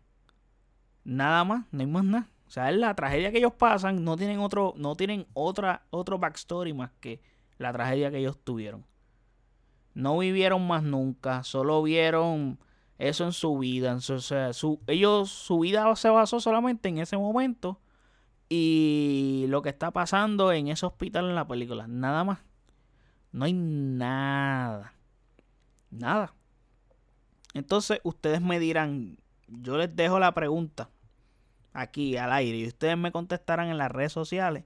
Nada 1.02 1.42
más, 1.42 1.66
no 1.72 1.80
hay 1.80 1.88
más 1.88 2.04
nada. 2.04 2.28
O 2.46 2.50
sea, 2.50 2.70
es 2.70 2.76
la 2.76 2.94
tragedia 2.94 3.32
que 3.32 3.38
ellos 3.38 3.54
pasan, 3.54 4.04
no 4.04 4.16
tienen 4.16 4.38
otro 4.38 4.74
no 4.76 4.94
tienen 4.94 5.26
otra 5.34 5.82
otro 5.90 6.16
backstory 6.20 6.72
más 6.72 6.92
que 7.00 7.20
la 7.58 7.72
tragedia 7.72 8.12
que 8.12 8.18
ellos 8.18 8.38
tuvieron. 8.38 8.86
No 9.94 10.16
vivieron 10.18 10.64
más 10.64 10.84
nunca, 10.84 11.42
solo 11.42 11.82
vieron 11.82 12.60
eso 12.98 13.24
en 13.24 13.32
su 13.32 13.58
vida. 13.58 13.96
o 13.96 14.00
sea, 14.00 14.52
su, 14.52 14.80
ellos, 14.86 15.28
su 15.28 15.58
vida 15.58 15.94
se 15.96 16.08
basó 16.08 16.38
solamente 16.38 16.88
en 16.88 16.98
ese 16.98 17.16
momento 17.16 17.80
y 18.56 19.46
lo 19.48 19.62
que 19.62 19.70
está 19.70 19.90
pasando 19.90 20.52
en 20.52 20.68
ese 20.68 20.86
hospital 20.86 21.28
en 21.28 21.34
la 21.34 21.46
película. 21.46 21.88
Nada 21.88 22.22
más. 22.22 22.38
No 23.32 23.46
hay 23.46 23.52
nada. 23.52 24.94
Nada. 25.90 26.34
Entonces 27.52 28.00
ustedes 28.04 28.40
me 28.40 28.60
dirán, 28.60 29.18
yo 29.48 29.76
les 29.76 29.94
dejo 29.94 30.20
la 30.20 30.32
pregunta 30.34 30.90
aquí 31.72 32.16
al 32.16 32.32
aire 32.32 32.58
y 32.58 32.66
ustedes 32.68 32.96
me 32.96 33.10
contestarán 33.10 33.68
en 33.68 33.78
las 33.78 33.90
redes 33.90 34.12
sociales. 34.12 34.64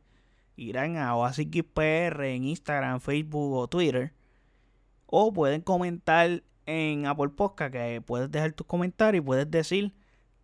Irán 0.57 0.97
a 0.97 1.15
OasisXPR 1.17 2.25
en 2.25 2.45
Instagram, 2.45 3.01
Facebook 3.01 3.55
o 3.55 3.69
Twitter. 3.69 4.13
O 5.07 5.33
pueden 5.33 5.63
comentar 5.63 6.43
en 6.67 7.07
Apple 7.07 7.31
Podcast 7.31 7.73
que 7.73 8.03
puedes 8.05 8.31
dejar 8.31 8.53
tus 8.53 8.67
comentarios 8.67 9.23
y 9.23 9.27
puedes 9.27 9.51
decir 9.51 9.95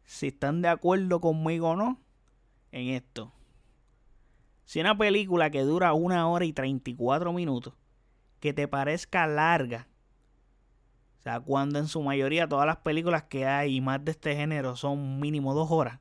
si 0.05 0.29
están 0.29 0.63
de 0.63 0.69
acuerdo 0.69 1.21
conmigo 1.21 1.71
o 1.71 1.77
no 1.77 2.04
en 2.75 2.89
esto. 2.89 3.33
Si 4.65 4.81
una 4.81 4.99
película 4.99 5.51
que 5.51 5.63
dura 5.63 5.93
una 5.93 6.29
hora 6.29 6.45
y 6.45 6.53
34 6.53 7.33
minutos, 7.33 7.75
que 8.41 8.53
te 8.53 8.67
parezca 8.67 9.27
larga, 9.29 9.87
o 11.21 11.23
sea, 11.23 11.41
cuando 11.41 11.79
en 11.79 11.87
su 11.87 12.03
mayoría 12.03 12.49
todas 12.49 12.67
las 12.67 12.79
películas 12.79 13.23
que 13.25 13.47
hay 13.47 13.81
más 13.81 14.05
de 14.05 14.11
este 14.11 14.35
género 14.35 14.75
son 14.75 15.21
mínimo 15.21 15.55
dos 15.55 15.71
horas, 15.71 16.01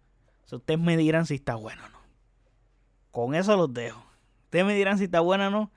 o 0.52 0.56
ustedes 0.56 0.80
me 0.80 0.98
dirán 0.98 1.28
si 1.28 1.36
está 1.36 1.56
bueno 1.56 1.86
o 1.86 1.90
no. 1.90 2.00
Con 3.12 3.36
eso 3.36 3.56
los 3.56 3.72
dejo. 3.72 4.04
Ustedes 4.46 4.66
me 4.66 4.74
dirán 4.74 4.98
si 4.98 5.06
está 5.06 5.20
buena 5.20 5.50
o 5.50 5.52
no, 5.52 5.72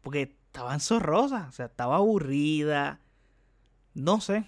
porque 0.00 0.22
estaban 0.46 0.80
zorrosas, 0.80 1.48
o 1.48 1.52
sea, 1.52 1.66
estaba 1.66 1.96
aburrida, 1.96 3.00
no 3.92 4.20
sé. 4.20 4.44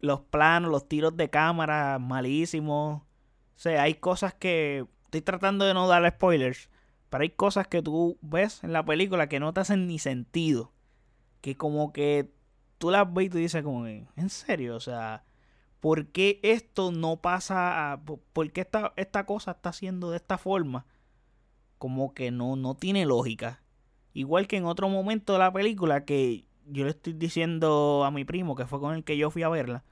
Los 0.00 0.20
planos, 0.20 0.70
los 0.70 0.88
tiros 0.88 1.16
de 1.16 1.28
cámara 1.28 1.98
malísimos. 1.98 3.02
O 3.02 3.58
sea, 3.58 3.82
hay 3.82 3.94
cosas 3.94 4.34
que 4.34 4.86
Estoy 5.12 5.20
tratando 5.20 5.66
de 5.66 5.74
no 5.74 5.88
dar 5.88 6.10
spoilers. 6.10 6.70
Pero 7.10 7.20
hay 7.20 7.28
cosas 7.28 7.68
que 7.68 7.82
tú 7.82 8.16
ves 8.22 8.64
en 8.64 8.72
la 8.72 8.82
película 8.82 9.28
que 9.28 9.40
no 9.40 9.52
te 9.52 9.60
hacen 9.60 9.86
ni 9.86 9.98
sentido. 9.98 10.72
Que 11.42 11.54
como 11.54 11.92
que 11.92 12.32
tú 12.78 12.90
las 12.90 13.12
ves 13.12 13.26
y 13.26 13.28
tú 13.28 13.36
dices 13.36 13.62
como, 13.62 13.86
en 13.86 14.30
serio, 14.30 14.74
o 14.74 14.80
sea, 14.80 15.24
¿por 15.80 16.06
qué 16.06 16.40
esto 16.42 16.92
no 16.92 17.18
pasa? 17.18 18.00
¿Por 18.32 18.52
qué 18.52 18.62
esta, 18.62 18.94
esta 18.96 19.26
cosa 19.26 19.50
está 19.50 19.68
haciendo 19.68 20.10
de 20.10 20.16
esta 20.16 20.38
forma? 20.38 20.86
Como 21.76 22.14
que 22.14 22.30
no, 22.30 22.56
no 22.56 22.74
tiene 22.74 23.04
lógica. 23.04 23.60
Igual 24.14 24.46
que 24.46 24.56
en 24.56 24.64
otro 24.64 24.88
momento 24.88 25.34
de 25.34 25.40
la 25.40 25.52
película 25.52 26.06
que 26.06 26.46
yo 26.64 26.84
le 26.84 26.90
estoy 26.92 27.12
diciendo 27.12 28.04
a 28.06 28.10
mi 28.10 28.24
primo, 28.24 28.56
que 28.56 28.64
fue 28.64 28.80
con 28.80 28.94
el 28.94 29.04
que 29.04 29.18
yo 29.18 29.30
fui 29.30 29.42
a 29.42 29.50
verla, 29.50 29.84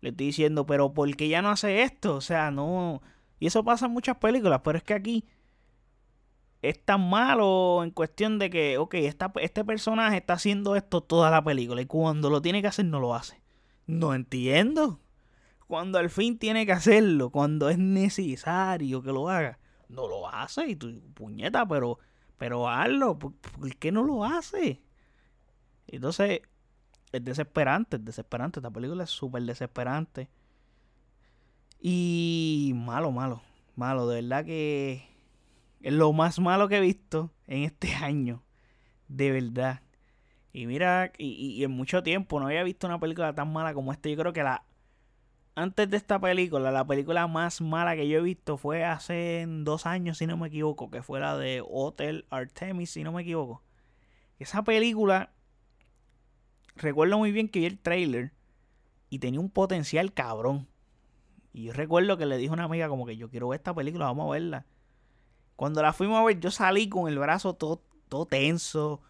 le 0.00 0.08
estoy 0.08 0.26
diciendo, 0.26 0.66
pero 0.66 0.92
¿por 0.94 1.14
qué 1.14 1.28
ya 1.28 1.42
no 1.42 1.50
hace 1.50 1.82
esto? 1.82 2.16
O 2.16 2.20
sea, 2.20 2.50
no, 2.50 3.02
y 3.38 3.46
eso 3.46 3.64
pasa 3.64 3.86
en 3.86 3.92
muchas 3.92 4.16
películas, 4.16 4.60
pero 4.64 4.78
es 4.78 4.84
que 4.84 4.94
aquí 4.94 5.24
es 6.62 6.84
tan 6.84 7.08
malo 7.08 7.82
en 7.84 7.90
cuestión 7.90 8.38
de 8.38 8.50
que, 8.50 8.78
ok, 8.78 8.94
este 8.94 9.64
personaje 9.64 10.16
está 10.16 10.34
haciendo 10.34 10.74
esto 10.74 11.02
toda 11.02 11.30
la 11.30 11.42
película 11.42 11.80
y 11.80 11.86
cuando 11.86 12.30
lo 12.30 12.42
tiene 12.42 12.62
que 12.62 12.68
hacer 12.68 12.86
no 12.86 13.00
lo 13.00 13.14
hace. 13.14 13.40
No 13.86 14.14
entiendo. 14.14 15.00
Cuando 15.66 15.98
al 15.98 16.10
fin 16.10 16.38
tiene 16.38 16.66
que 16.66 16.72
hacerlo, 16.72 17.30
cuando 17.30 17.68
es 17.68 17.78
necesario 17.78 19.02
que 19.02 19.12
lo 19.12 19.28
haga, 19.28 19.58
no 19.88 20.08
lo 20.08 20.28
hace 20.28 20.66
y 20.68 20.76
tu 20.76 21.00
puñeta, 21.14 21.66
pero, 21.66 21.98
pero 22.38 22.68
hazlo, 22.68 23.18
¿por, 23.18 23.34
¿por 23.34 23.76
qué 23.76 23.92
no 23.92 24.02
lo 24.02 24.24
hace? 24.24 24.82
Entonces, 25.86 26.40
es 27.12 27.24
desesperante, 27.24 27.96
es 27.96 28.04
desesperante. 28.04 28.60
Esta 28.60 28.70
película 28.70 29.04
es 29.04 29.10
súper 29.10 29.42
desesperante. 29.42 30.28
Y 31.80 32.72
malo, 32.74 33.12
malo, 33.12 33.42
malo. 33.76 34.08
De 34.08 34.22
verdad 34.22 34.44
que 34.44 35.08
es 35.80 35.92
lo 35.92 36.12
más 36.12 36.38
malo 36.38 36.68
que 36.68 36.78
he 36.78 36.80
visto 36.80 37.32
en 37.46 37.62
este 37.62 37.94
año. 37.94 38.42
De 39.08 39.30
verdad. 39.30 39.80
Y 40.52 40.66
mira, 40.66 41.12
y, 41.18 41.62
en 41.62 41.70
mucho 41.70 42.02
tiempo 42.02 42.40
no 42.40 42.46
había 42.46 42.62
visto 42.64 42.86
una 42.86 42.98
película 42.98 43.34
tan 43.34 43.52
mala 43.52 43.74
como 43.74 43.92
esta. 43.92 44.08
Yo 44.08 44.16
creo 44.16 44.32
que 44.32 44.42
la... 44.42 44.64
Antes 45.54 45.90
de 45.90 45.96
esta 45.96 46.20
película, 46.20 46.70
la 46.70 46.86
película 46.86 47.26
más 47.26 47.60
mala 47.60 47.96
que 47.96 48.08
yo 48.08 48.18
he 48.18 48.22
visto 48.22 48.56
fue 48.56 48.84
hace 48.84 49.44
dos 49.48 49.86
años, 49.86 50.18
si 50.18 50.26
no 50.26 50.36
me 50.36 50.46
equivoco, 50.48 50.88
que 50.88 51.02
fue 51.02 51.18
la 51.18 51.36
de 51.36 51.64
Hotel 51.68 52.26
Artemis, 52.30 52.90
si 52.90 53.02
no 53.02 53.12
me 53.12 53.22
equivoco. 53.22 53.62
Esa 54.38 54.62
película, 54.62 55.32
recuerdo 56.76 57.18
muy 57.18 57.32
bien 57.32 57.48
que 57.48 57.58
vi 57.58 57.66
el 57.66 57.78
trailer 57.80 58.32
y 59.10 59.18
tenía 59.18 59.40
un 59.40 59.50
potencial 59.50 60.12
cabrón. 60.12 60.68
Y 61.58 61.64
yo 61.64 61.72
recuerdo 61.72 62.16
que 62.16 62.24
le 62.24 62.36
dije 62.36 62.50
a 62.50 62.52
una 62.52 62.64
amiga 62.64 62.88
como 62.88 63.04
que 63.04 63.16
yo 63.16 63.30
quiero 63.30 63.48
ver 63.48 63.58
esta 63.58 63.74
película, 63.74 64.04
vamos 64.04 64.28
a 64.28 64.30
verla. 64.30 64.64
Cuando 65.56 65.82
la 65.82 65.92
fuimos 65.92 66.20
a 66.20 66.24
ver, 66.24 66.38
yo 66.38 66.52
salí 66.52 66.88
con 66.88 67.08
el 67.08 67.18
brazo 67.18 67.54
todo, 67.54 67.82
todo 68.08 68.26
tenso. 68.26 69.00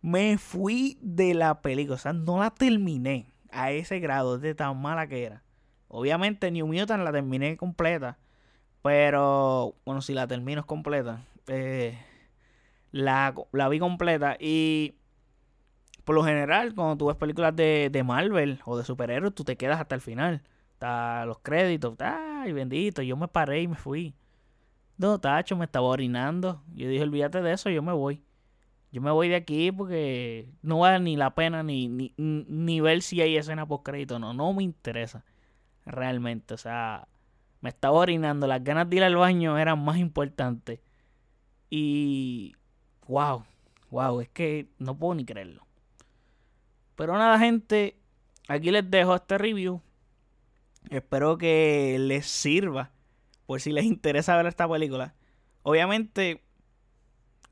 Me 0.00 0.38
fui 0.38 0.96
de 1.02 1.34
la 1.34 1.60
película, 1.60 1.96
o 1.96 1.98
sea, 1.98 2.12
no 2.12 2.38
la 2.38 2.50
terminé 2.50 3.32
a 3.50 3.72
ese 3.72 3.98
grado 3.98 4.38
de 4.38 4.54
tan 4.54 4.80
mala 4.80 5.08
que 5.08 5.24
era. 5.24 5.42
Obviamente 5.88 6.52
New 6.52 6.68
Mutant 6.68 7.02
la 7.02 7.10
terminé 7.10 7.56
completa. 7.56 8.16
Pero, 8.80 9.74
bueno, 9.84 10.00
si 10.00 10.14
la 10.14 10.28
termino 10.28 10.60
es 10.60 10.66
completa. 10.66 11.24
Eh, 11.48 11.98
la, 12.92 13.34
la, 13.50 13.68
vi 13.68 13.80
completa. 13.80 14.36
Y 14.38 14.94
por 16.04 16.14
lo 16.14 16.22
general, 16.22 16.76
cuando 16.76 16.96
tú 16.96 17.06
ves 17.06 17.16
películas 17.16 17.56
de, 17.56 17.88
de 17.90 18.04
Marvel 18.04 18.60
o 18.66 18.78
de 18.78 18.84
superhéroes, 18.84 19.34
tú 19.34 19.42
te 19.42 19.56
quedas 19.56 19.80
hasta 19.80 19.96
el 19.96 20.00
final 20.00 20.42
los 20.80 21.38
créditos. 21.40 21.96
Ay, 22.00 22.52
bendito, 22.52 23.02
yo 23.02 23.16
me 23.16 23.28
paré 23.28 23.62
y 23.62 23.68
me 23.68 23.76
fui. 23.76 24.14
No, 24.96 25.20
tacho, 25.20 25.56
me 25.56 25.64
estaba 25.64 25.86
orinando. 25.86 26.62
Yo 26.74 26.88
dije, 26.88 27.02
olvídate 27.02 27.40
de 27.42 27.52
eso, 27.52 27.70
yo 27.70 27.82
me 27.82 27.92
voy. 27.92 28.22
Yo 28.90 29.00
me 29.02 29.10
voy 29.10 29.28
de 29.28 29.36
aquí 29.36 29.70
porque 29.70 30.48
no 30.62 30.80
vale 30.80 31.00
ni 31.00 31.16
la 31.16 31.34
pena 31.34 31.62
ni, 31.62 31.88
ni, 31.88 32.14
ni 32.16 32.80
ver 32.80 33.02
si 33.02 33.20
hay 33.20 33.36
escena 33.36 33.66
post 33.66 33.84
crédito. 33.84 34.18
No, 34.18 34.32
no 34.32 34.52
me 34.52 34.62
interesa. 34.62 35.24
Realmente, 35.84 36.54
o 36.54 36.56
sea, 36.56 37.06
me 37.60 37.68
estaba 37.68 37.98
orinando. 37.98 38.46
Las 38.46 38.64
ganas 38.64 38.88
de 38.88 38.96
ir 38.96 39.04
al 39.04 39.16
baño 39.16 39.58
eran 39.58 39.84
más 39.84 39.98
importantes. 39.98 40.80
Y, 41.70 42.54
wow, 43.06 43.44
wow, 43.90 44.20
es 44.20 44.28
que 44.30 44.68
no 44.78 44.96
puedo 44.96 45.14
ni 45.14 45.24
creerlo. 45.24 45.66
Pero 46.96 47.16
nada, 47.16 47.38
gente, 47.38 47.96
aquí 48.48 48.70
les 48.70 48.90
dejo 48.90 49.14
este 49.14 49.38
review. 49.38 49.80
Espero 50.90 51.38
que 51.38 51.96
les 51.98 52.26
sirva 52.26 52.92
por 53.46 53.60
si 53.60 53.72
les 53.72 53.84
interesa 53.84 54.36
ver 54.36 54.46
esta 54.46 54.68
película. 54.68 55.14
Obviamente, 55.62 56.42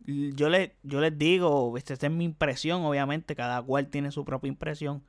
yo, 0.06 0.48
le, 0.48 0.76
yo 0.82 1.00
les 1.00 1.16
digo, 1.18 1.76
esta 1.76 1.94
es 1.94 2.10
mi 2.10 2.24
impresión, 2.24 2.82
obviamente, 2.84 3.34
cada 3.34 3.62
cual 3.62 3.88
tiene 3.88 4.10
su 4.10 4.24
propia 4.24 4.48
impresión 4.48 5.02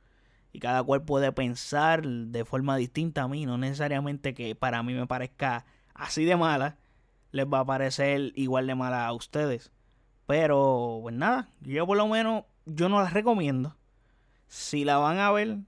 y 0.52 0.60
cada 0.60 0.82
cual 0.82 1.02
puede 1.02 1.30
pensar 1.32 2.06
de 2.06 2.44
forma 2.44 2.76
distinta 2.76 3.22
a 3.22 3.28
mí, 3.28 3.46
no 3.46 3.58
necesariamente 3.58 4.34
que 4.34 4.54
para 4.54 4.82
mí 4.82 4.94
me 4.94 5.06
parezca 5.06 5.66
así 5.94 6.24
de 6.24 6.36
mala, 6.36 6.78
les 7.32 7.46
va 7.46 7.60
a 7.60 7.66
parecer 7.66 8.32
igual 8.34 8.66
de 8.66 8.74
mala 8.74 9.06
a 9.06 9.12
ustedes. 9.12 9.72
Pero, 10.26 10.98
pues 11.02 11.14
nada, 11.14 11.48
yo 11.60 11.86
por 11.86 11.96
lo 11.96 12.08
menos, 12.08 12.44
yo 12.66 12.88
no 12.88 13.00
las 13.00 13.12
recomiendo. 13.12 13.76
Si 14.46 14.84
la 14.84 14.98
van 14.98 15.18
a 15.18 15.30
ver, 15.30 15.58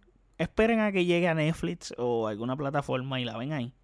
esperen 0.40 0.80
a 0.80 0.90
que 0.90 1.04
llegue 1.04 1.28
a 1.28 1.34
Netflix 1.34 1.94
o 1.98 2.26
alguna 2.26 2.56
plataforma 2.56 3.20
y 3.20 3.26
la 3.26 3.36
ven 3.36 3.52
ahí. 3.52 3.74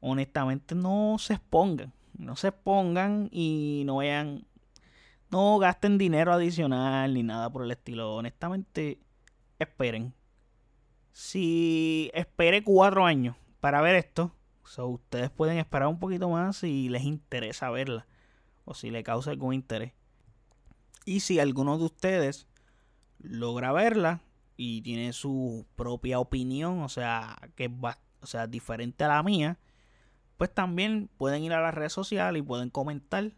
Honestamente, 0.00 0.74
no 0.74 1.16
se 1.20 1.34
expongan. 1.34 1.92
No 2.18 2.34
se 2.34 2.48
expongan 2.48 3.28
y 3.30 3.84
no 3.86 3.98
vean. 3.98 4.44
no 5.30 5.58
gasten 5.58 5.96
dinero 5.96 6.32
adicional 6.32 7.14
ni 7.14 7.22
nada 7.22 7.48
por 7.48 7.62
el 7.62 7.70
estilo. 7.70 8.16
Honestamente, 8.16 8.98
esperen. 9.60 10.14
Si 11.12 12.10
espere 12.12 12.64
cuatro 12.64 13.04
años 13.04 13.36
para 13.60 13.80
ver 13.80 13.94
esto, 13.94 14.32
ustedes 14.78 15.30
pueden 15.30 15.58
esperar 15.58 15.86
un 15.86 16.00
poquito 16.00 16.28
más 16.28 16.56
si 16.56 16.88
les 16.88 17.04
interesa 17.04 17.70
verla 17.70 18.04
o 18.64 18.74
si 18.74 18.90
le 18.90 19.04
causa 19.04 19.30
algún 19.30 19.54
interés. 19.54 19.92
Y 21.04 21.20
si 21.20 21.38
alguno 21.38 21.78
de 21.78 21.84
ustedes 21.84 22.48
logra 23.20 23.72
verla 23.72 24.22
y 24.58 24.82
tiene 24.82 25.12
su 25.12 25.66
propia 25.76 26.18
opinión, 26.18 26.80
o 26.80 26.88
sea, 26.88 27.36
que 27.54 27.66
es 27.66 27.70
o 28.20 28.26
sea, 28.26 28.48
diferente 28.48 29.04
a 29.04 29.08
la 29.08 29.22
mía, 29.22 29.56
pues 30.36 30.52
también 30.52 31.08
pueden 31.16 31.44
ir 31.44 31.52
a 31.52 31.62
las 31.62 31.74
redes 31.74 31.92
sociales 31.92 32.40
y 32.40 32.44
pueden 32.44 32.68
comentar. 32.68 33.32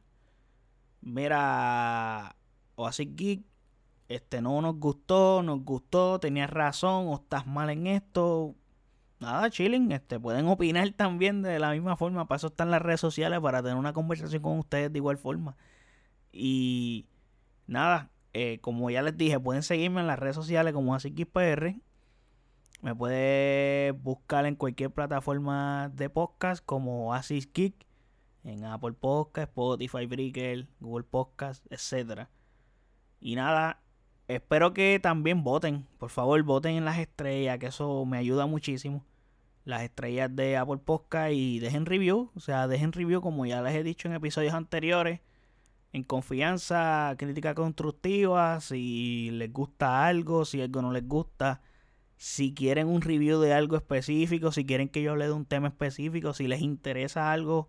Mira, 1.03 2.37
o 2.75 2.87
así 2.87 3.12
Geek, 3.15 3.45
este 4.09 4.41
no 4.41 4.62
nos 4.62 4.77
gustó, 4.77 5.43
nos 5.43 5.62
gustó, 5.62 6.19
tenías 6.21 6.49
razón, 6.49 7.09
o 7.09 7.17
estás 7.17 7.47
mal 7.47 7.69
en 7.71 7.87
esto. 7.87 8.57
Nada, 9.21 9.50
chilling, 9.50 9.93
este, 9.93 10.19
pueden 10.19 10.47
opinar 10.49 10.91
también 10.93 11.43
de 11.43 11.59
la 11.59 11.73
misma 11.73 11.97
forma. 11.99 12.27
Para 12.29 12.39
eso 12.39 12.47
están 12.49 12.71
las 12.71 12.81
redes 12.81 13.00
sociales, 13.00 13.41
para 13.41 13.62
tener 13.62 13.77
una 13.77 13.93
conversación 13.93 14.43
con 14.43 14.59
ustedes 14.59 14.91
de 14.91 14.99
igual 14.99 15.19
forma. 15.19 15.57
Y 16.33 17.07
nada, 17.67 18.11
eh, 18.32 18.58
como 18.60 18.90
ya 18.90 19.02
les 19.02 19.16
dije, 19.16 19.40
pueden 19.40 19.62
seguirme 19.62 20.00
en 20.00 20.06
las 20.06 20.18
redes 20.18 20.37
sociales 20.37 20.72
como 20.72 20.94
AsiKPR. 20.94 21.75
Me 22.82 22.94
puede 22.94 23.92
buscar 23.92 24.46
en 24.46 24.56
cualquier 24.56 24.90
plataforma 24.90 25.90
de 25.94 26.08
podcast 26.08 26.64
como 26.64 27.12
Asis 27.12 27.49
en 28.44 28.64
Apple 28.64 28.92
Podcast, 28.92 29.49
Spotify, 29.50 30.06
Breaker, 30.06 30.66
Google 30.80 31.04
Podcast, 31.04 31.66
etc. 31.70 32.28
Y 33.20 33.34
nada, 33.34 33.82
espero 34.28 34.72
que 34.72 34.99
también 35.02 35.44
voten. 35.44 35.87
Por 35.99 36.10
favor, 36.10 36.42
voten 36.42 36.76
en 36.76 36.84
las 36.87 36.99
estrellas, 36.99 37.58
que 37.58 37.66
eso 37.66 38.06
me 38.06 38.16
ayuda 38.16 38.46
muchísimo. 38.46 39.04
Las 39.64 39.82
estrellas 39.82 40.34
de 40.34 40.56
Apple 40.56 40.78
Podcast 40.78 41.32
y 41.32 41.58
dejen 41.58 41.84
review. 41.84 42.30
O 42.34 42.40
sea, 42.40 42.66
dejen 42.66 42.92
review 42.92 43.20
como 43.20 43.44
ya 43.44 43.60
les 43.60 43.75
he 43.75 43.82
dicho 43.82 44.08
en 44.08 44.14
episodios 44.14 44.54
anteriores. 44.54 45.20
En 45.92 46.04
confianza, 46.04 47.14
crítica 47.18 47.54
constructiva. 47.54 48.61
Si 48.61 49.30
les 49.32 49.52
gusta 49.52 50.06
algo, 50.06 50.44
si 50.44 50.61
algo 50.61 50.82
no 50.82 50.92
les 50.92 51.06
gusta. 51.06 51.62
Si 52.16 52.54
quieren 52.54 52.88
un 52.88 53.00
review 53.02 53.40
de 53.40 53.54
algo 53.54 53.76
específico, 53.76 54.52
si 54.52 54.66
quieren 54.66 54.88
que 54.88 55.02
yo 55.02 55.12
hable 55.12 55.26
de 55.26 55.32
un 55.32 55.47
tema 55.47 55.68
específico, 55.68 56.35
si 56.35 56.47
les 56.49 56.61
interesa 56.61 57.32
algo, 57.32 57.68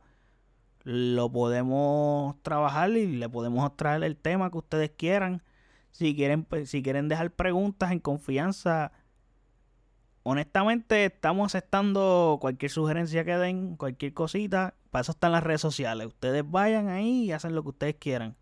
lo 0.84 1.32
podemos 1.32 2.42
trabajar 2.44 2.92
y 2.92 3.08
le 3.08 3.30
podemos 3.30 3.76
traer 3.78 4.04
el 4.04 4.18
tema 4.18 4.52
que 4.52 4.58
ustedes 4.58 4.92
quieran. 4.92 5.44
Si 5.92 6.16
quieren, 6.16 6.44
pues, 6.44 6.70
si 6.70 6.84
quieren 6.84 7.08
dejar 7.08 7.32
preguntas 7.32 7.92
en 7.92 8.00
confianza, 8.00 8.92
honestamente 10.24 11.06
estamos 11.06 11.48
aceptando 11.48 12.38
cualquier 12.42 12.72
sugerencia 12.72 13.26
que 13.26 13.38
den, 13.38 13.76
cualquier 13.76 14.14
cosita. 14.14 14.76
Para 14.92 15.02
eso 15.02 15.14
están 15.14 15.32
las 15.32 15.44
redes 15.44 15.62
sociales. 15.62 16.08
Ustedes 16.08 16.44
vayan 16.50 16.90
ahí 16.90 17.26
y 17.26 17.32
hacen 17.32 17.56
lo 17.56 17.64
que 17.64 17.70
ustedes 17.70 17.96
quieran. 17.96 18.36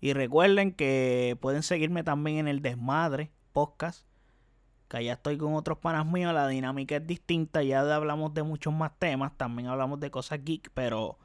Y 0.00 0.14
recuerden 0.14 0.72
que 0.72 1.38
pueden 1.40 1.62
seguirme 1.62 2.02
también 2.02 2.38
en 2.38 2.48
el 2.48 2.60
Desmadre 2.60 3.30
Podcast. 3.52 4.04
Que 4.88 4.96
allá 4.96 5.12
estoy 5.12 5.38
con 5.38 5.54
otros 5.54 5.78
panas 5.78 6.04
míos. 6.04 6.34
La 6.34 6.48
dinámica 6.48 6.96
es 6.96 7.06
distinta. 7.06 7.62
Ya 7.62 7.80
hablamos 7.94 8.34
de 8.34 8.42
muchos 8.42 8.74
más 8.74 8.98
temas. 8.98 9.36
También 9.38 9.68
hablamos 9.68 10.00
de 10.00 10.10
cosas 10.10 10.40
geek. 10.44 10.72
Pero 10.74 11.18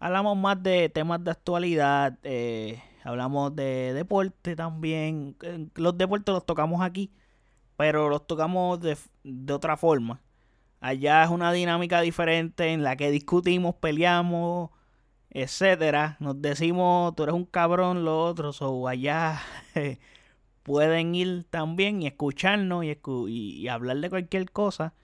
hablamos 0.00 0.36
más 0.36 0.60
de 0.60 0.88
temas 0.88 1.22
de 1.22 1.30
actualidad. 1.30 2.18
Eh, 2.24 2.82
hablamos 3.04 3.54
de 3.54 3.92
deporte 3.94 4.56
también. 4.56 5.36
Los 5.76 5.96
deportes 5.96 6.34
los 6.34 6.44
tocamos 6.44 6.82
aquí, 6.82 7.12
pero 7.76 8.08
los 8.08 8.26
tocamos 8.26 8.80
de, 8.80 8.96
otra 9.52 9.76
forma. 9.76 10.20
Allá 10.80 11.24
es 11.24 11.30
una 11.30 11.52
dinámica 11.52 12.00
diferente 12.00 12.72
en 12.72 12.82
la 12.82 12.96
que 12.96 13.10
discutimos, 13.10 13.74
peleamos, 13.76 14.70
etcétera. 15.30 16.16
Nos 16.20 16.40
decimos, 16.40 17.14
tú 17.16 17.24
eres 17.24 17.34
un 17.34 17.44
cabrón, 17.44 18.04
los 18.04 18.30
otros, 18.30 18.62
o 18.62 18.88
allá 18.88 19.40
pueden 20.62 21.14
ir 21.14 21.44
también 21.50 22.02
y 22.02 22.06
escucharnos 22.06 22.84
y, 22.84 23.68
hablar 23.68 23.98
de 23.98 24.10
cualquier 24.10 24.50
cosa. 24.50 24.94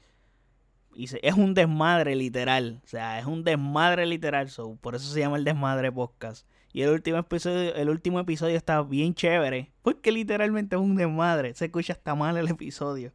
Y 0.95 1.05
es 1.05 1.35
un 1.35 1.55
desmadre 1.55 2.15
literal. 2.17 2.81
O 2.85 2.89
sea, 2.89 3.19
es 3.19 3.27
un 3.27 3.45
desmadre 3.45 4.07
literal. 4.07 4.49
por 4.81 4.95
eso 4.95 5.13
se 5.13 5.21
llama 5.21 5.37
el 5.37 5.45
desmadre 5.45 5.91
podcast. 5.91 6.47
Y 6.73 6.83
el 6.83 6.91
último 6.91 7.19
episodio, 7.19 7.75
el 7.75 7.91
último 7.91 8.21
episodio 8.21 8.57
está 8.57 8.83
bien 8.83 9.15
chévere. 9.15 9.73
Porque 9.83 10.13
literalmente 10.13 10.77
es 10.77 10.83
un 10.83 10.97
desmadre. 10.97 11.55
Se 11.55 11.67
escucha 11.67 11.93
hasta 11.93 12.15
mal 12.15 12.37
el 12.37 12.49
episodio. 12.49 13.13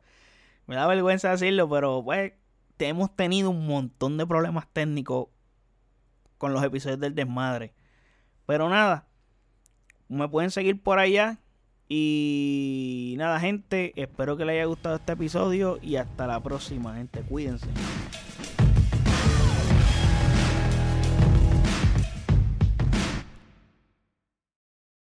Me 0.68 0.76
da 0.76 0.86
vergüenza 0.88 1.32
decirlo, 1.32 1.70
pero 1.70 2.04
pues 2.04 2.34
hemos 2.80 3.16
tenido 3.16 3.50
un 3.50 3.66
montón 3.66 4.18
de 4.18 4.28
problemas 4.28 4.68
técnicos 4.72 5.28
con 6.38 6.54
los 6.54 6.64
episodios 6.64 7.00
del 7.00 7.16
desmadre. 7.16 7.74
Pero 8.46 8.70
nada, 8.70 9.08
me 10.08 10.28
pueden 10.28 10.52
seguir 10.52 10.82
por 10.82 11.00
allá. 11.00 11.40
Y 11.90 13.16
nada, 13.18 13.40
gente, 13.40 13.94
espero 13.96 14.36
que 14.36 14.46
les 14.46 14.56
haya 14.56 14.66
gustado 14.66 14.96
este 14.98 15.14
episodio 15.14 15.80
y 15.82 15.96
hasta 15.96 16.28
la 16.28 16.42
próxima, 16.42 16.96
gente. 16.96 17.22
Cuídense. 17.22 17.68